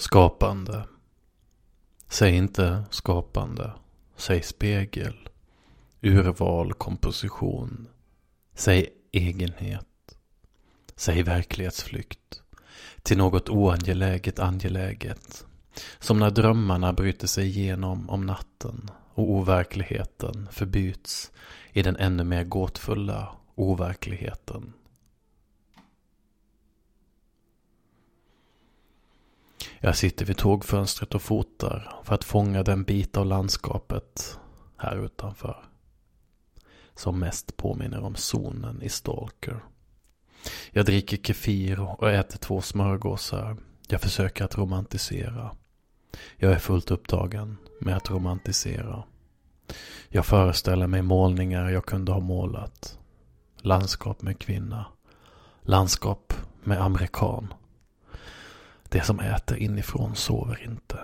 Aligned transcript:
Skapande. 0.00 0.84
Säg 2.08 2.36
inte 2.36 2.84
skapande. 2.90 3.72
Säg 4.16 4.42
spegel. 4.42 5.28
Urval, 6.00 6.72
komposition. 6.72 7.88
Säg 8.54 8.88
egenhet. 9.12 10.18
Säg 10.96 11.22
verklighetsflykt. 11.22 12.42
Till 13.02 13.18
något 13.18 13.48
oangeläget 13.48 14.38
angeläget. 14.38 15.46
Som 15.98 16.18
när 16.18 16.30
drömmarna 16.30 16.92
bryter 16.92 17.26
sig 17.26 17.46
igenom 17.46 18.10
om 18.10 18.26
natten 18.26 18.90
och 19.14 19.30
overkligheten 19.30 20.48
förbyts 20.50 21.30
i 21.72 21.82
den 21.82 21.96
ännu 21.96 22.24
mer 22.24 22.44
gåtfulla 22.44 23.28
overkligheten. 23.54 24.72
Jag 29.80 29.96
sitter 29.96 30.24
vid 30.24 30.36
tågfönstret 30.36 31.14
och 31.14 31.22
fotar 31.22 32.00
för 32.04 32.14
att 32.14 32.24
fånga 32.24 32.62
den 32.62 32.84
bit 32.84 33.16
av 33.16 33.26
landskapet 33.26 34.38
här 34.76 35.04
utanför. 35.04 35.64
Som 36.94 37.18
mest 37.20 37.56
påminner 37.56 38.00
om 38.00 38.14
zonen 38.14 38.82
i 38.82 38.88
Stalker. 38.88 39.64
Jag 40.70 40.86
dricker 40.86 41.16
kefir 41.16 41.80
och 41.80 42.10
äter 42.10 42.38
två 42.38 42.60
smörgåsar. 42.60 43.56
Jag 43.88 44.00
försöker 44.00 44.44
att 44.44 44.58
romantisera. 44.58 45.50
Jag 46.36 46.52
är 46.52 46.58
fullt 46.58 46.90
upptagen 46.90 47.56
med 47.80 47.96
att 47.96 48.10
romantisera. 48.10 49.04
Jag 50.08 50.26
föreställer 50.26 50.86
mig 50.86 51.02
målningar 51.02 51.70
jag 51.70 51.86
kunde 51.86 52.12
ha 52.12 52.20
målat. 52.20 52.98
Landskap 53.56 54.22
med 54.22 54.38
kvinna. 54.38 54.86
Landskap 55.62 56.34
med 56.64 56.82
amerikan. 56.82 57.54
Det 58.88 59.00
som 59.00 59.20
äter 59.20 59.56
inifrån 59.56 60.14
sover 60.14 60.62
inte. 60.64 60.98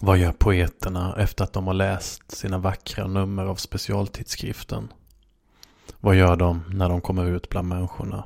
Vad 0.00 0.18
gör 0.18 0.32
poeterna 0.32 1.16
efter 1.18 1.44
att 1.44 1.52
de 1.52 1.66
har 1.66 1.74
läst 1.74 2.30
sina 2.30 2.58
vackra 2.58 3.06
nummer 3.06 3.44
av 3.44 3.56
specialtidskriften? 3.56 4.92
Vad 6.00 6.14
gör 6.16 6.36
de 6.36 6.64
när 6.68 6.88
de 6.88 7.00
kommer 7.00 7.26
ut 7.26 7.48
bland 7.48 7.68
människorna? 7.68 8.24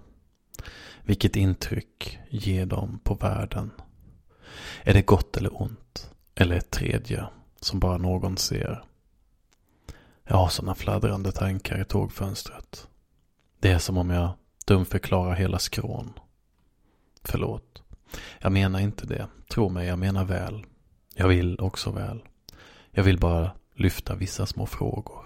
Vilket 1.03 1.37
intryck 1.37 2.19
ger 2.31 2.67
de 2.67 2.99
på 2.99 3.15
världen? 3.15 3.71
Är 4.83 4.95
det 4.95 5.03
gott 5.03 5.37
eller 5.37 5.63
ont? 5.63 6.11
Eller 6.35 6.57
ett 6.57 6.71
tredje 6.71 7.27
som 7.61 7.81
bara 7.81 7.99
någon 7.99 8.37
ser? 8.37 8.85
Jag 10.25 10.37
har 10.37 10.49
sådana 10.49 10.75
fladdrande 10.75 11.33
tankar 11.33 11.81
i 11.81 11.85
tågfönstret. 11.85 12.89
Det 13.61 13.71
är 13.71 13.79
som 13.79 13.99
om 13.99 14.11
jag 14.11 14.31
dumförklarar 14.67 15.35
hela 15.35 15.59
skrån. 15.59 16.13
Förlåt. 17.29 17.83
Jag 18.41 18.53
menar 18.53 18.81
inte 18.81 19.07
det. 19.07 19.27
Tro 19.51 19.69
mig, 19.69 19.89
jag 19.89 19.99
menar 19.99 20.25
väl. 20.25 20.65
Jag 21.15 21.29
vill 21.29 21.61
också 21.61 21.91
väl. 21.91 22.23
Jag 22.91 23.05
vill 23.05 23.19
bara 23.19 23.51
lyfta 23.75 24.15
vissa 24.15 24.47
små 24.47 24.67
frågor. 24.67 25.25